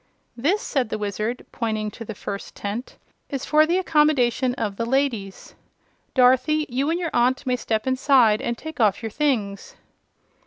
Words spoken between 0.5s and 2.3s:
said the Wizard, pointing to the